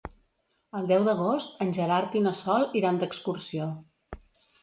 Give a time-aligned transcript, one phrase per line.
[0.79, 3.71] El deu d'agost en Gerard i na Sol iran d'excursió.